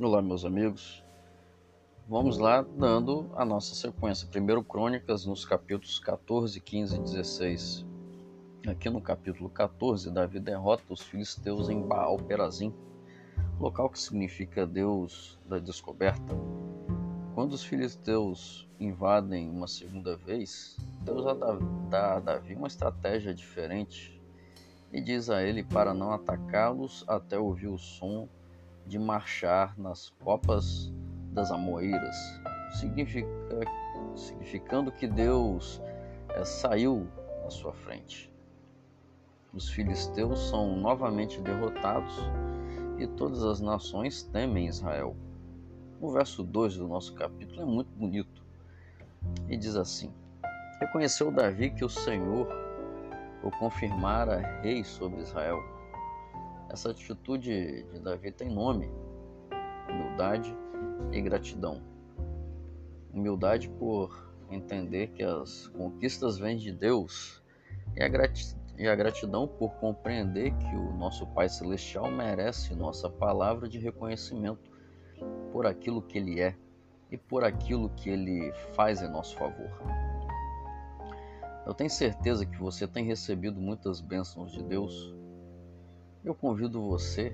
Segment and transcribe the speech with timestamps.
[0.00, 1.04] Olá, meus amigos.
[2.08, 4.28] Vamos lá dando a nossa sequência.
[4.28, 7.86] Primeiro Crônicas nos capítulos 14, 15 e 16.
[8.68, 12.72] Aqui no capítulo 14, Davi derrota os filisteus em Baal Perazim,
[13.58, 16.32] local que significa Deus da descoberta.
[17.34, 21.24] Quando os filisteus invadem uma segunda vez, Deus
[21.90, 24.22] dá a Davi uma estratégia diferente
[24.92, 28.28] e diz a ele para não atacá-los até ouvir o som
[28.88, 30.92] de marchar nas copas
[31.32, 32.16] das Amoeiras,
[32.80, 33.28] significa,
[34.16, 35.80] significando que Deus
[36.30, 37.06] é, saiu
[37.46, 38.32] à sua frente.
[39.52, 42.14] Os filisteus são novamente derrotados
[42.98, 45.14] e todas as nações temem Israel.
[46.00, 48.42] O verso 2 do nosso capítulo é muito bonito
[49.48, 50.12] e diz assim:
[50.80, 52.48] Reconheceu Davi que o Senhor
[53.42, 55.77] o confirmara rei sobre Israel.
[56.70, 58.90] Essa atitude de Davi tem nome:
[59.88, 60.54] humildade
[61.12, 61.82] e gratidão.
[63.12, 67.42] Humildade por entender que as conquistas vêm de Deus
[67.96, 68.08] e a,
[68.78, 74.70] e a gratidão por compreender que o nosso Pai Celestial merece nossa palavra de reconhecimento
[75.52, 76.54] por aquilo que Ele é
[77.10, 79.70] e por aquilo que Ele faz em nosso favor.
[81.66, 85.14] Eu tenho certeza que você tem recebido muitas bênçãos de Deus.
[86.24, 87.32] Eu convido você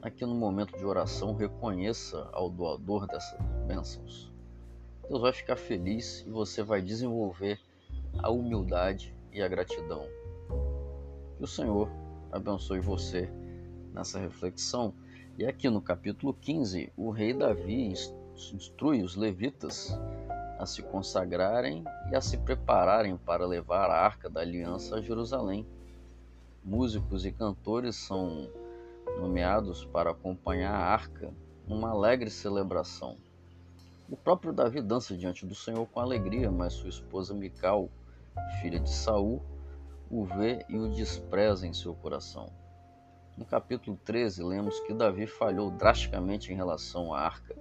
[0.00, 4.32] aqui no momento de oração, reconheça ao doador dessas bênçãos.
[5.06, 7.60] Deus vai ficar feliz e você vai desenvolver
[8.18, 10.06] a humildade e a gratidão.
[11.36, 11.90] Que o Senhor
[12.32, 13.30] abençoe você
[13.92, 14.94] nessa reflexão.
[15.36, 17.92] E aqui no capítulo 15, o rei Davi
[18.54, 19.92] instrui os levitas
[20.58, 25.66] a se consagrarem e a se prepararem para levar a arca da aliança a Jerusalém.
[26.62, 28.50] Músicos e cantores são
[29.18, 31.32] nomeados para acompanhar a arca
[31.66, 33.16] numa alegre celebração.
[34.10, 37.88] O próprio Davi dança diante do Senhor com alegria, mas sua esposa Mical,
[38.60, 39.42] filha de Saul,
[40.10, 42.52] o vê e o despreza em seu coração.
[43.38, 47.56] No capítulo 13, lemos que Davi falhou drasticamente em relação à arca.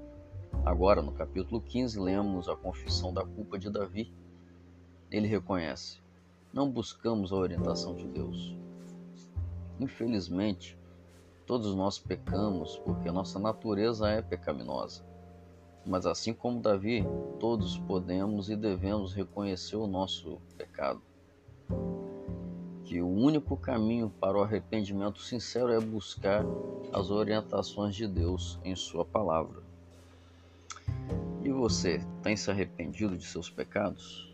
[0.65, 4.13] Agora, no capítulo 15, lemos a confissão da culpa de Davi.
[5.09, 6.01] Ele reconhece:
[6.51, 8.58] Não buscamos a orientação de Deus.
[9.79, 10.77] Infelizmente,
[11.49, 15.03] Todos nós pecamos porque nossa natureza é pecaminosa.
[15.83, 17.03] Mas assim como Davi,
[17.39, 21.01] todos podemos e devemos reconhecer o nosso pecado.
[22.85, 26.45] Que o único caminho para o arrependimento sincero é buscar
[26.93, 29.63] as orientações de Deus em Sua palavra.
[31.43, 34.31] E você tem se arrependido de seus pecados?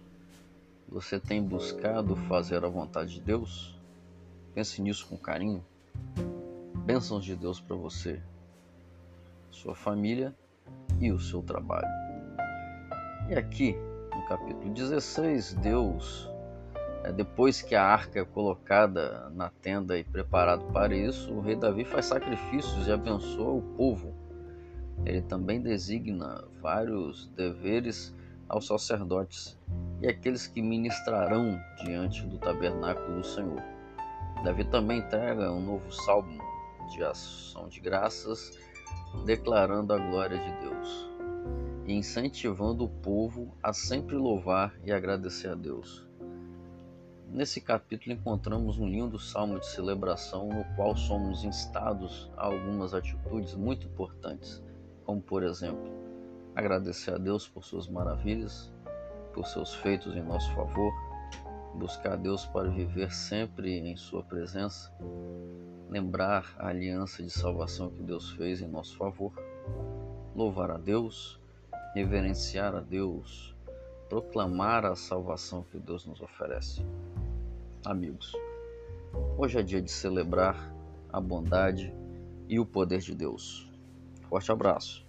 [0.89, 3.73] Você tem buscado fazer a vontade de Deus?
[4.55, 5.61] Pense nisso com carinho
[6.85, 8.21] bênçãos de Deus para você,
[9.49, 10.33] sua família
[11.01, 11.89] e o seu trabalho.
[13.27, 13.75] E aqui,
[14.13, 16.29] no capítulo 16, Deus,
[17.03, 21.57] é, depois que a arca é colocada na tenda e preparado para isso, o rei
[21.57, 24.13] Davi faz sacrifícios e abençoa o povo.
[25.05, 28.15] Ele também designa vários deveres
[28.47, 29.59] aos sacerdotes
[30.01, 33.74] e aqueles que ministrarão diante do tabernáculo do Senhor.
[34.43, 36.39] Davi também entrega um novo salmo
[36.91, 38.57] de ação de graças,
[39.25, 41.15] declarando a glória de Deus
[41.85, 46.05] e incentivando o povo a sempre louvar e agradecer a Deus.
[47.29, 53.53] Nesse capítulo encontramos um lindo salmo de celebração no qual somos instados a algumas atitudes
[53.55, 54.63] muito importantes,
[55.03, 55.91] como por exemplo,
[56.55, 58.71] agradecer a Deus por suas maravilhas,
[59.33, 60.93] por seus feitos em nosso favor,
[61.75, 64.91] buscar Deus para viver sempre em Sua presença,
[65.89, 69.33] lembrar a aliança de salvação que Deus fez em nosso favor,
[70.35, 71.39] louvar a Deus,
[71.93, 73.55] reverenciar a Deus,
[74.09, 76.85] proclamar a salvação que Deus nos oferece.
[77.85, 78.33] Amigos,
[79.37, 80.73] hoje é dia de celebrar
[81.11, 81.93] a bondade
[82.49, 83.69] e o poder de Deus.
[84.27, 85.05] Forte abraço.